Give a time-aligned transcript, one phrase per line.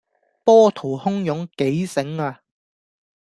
[0.43, 2.41] 波濤洶湧幾醒呀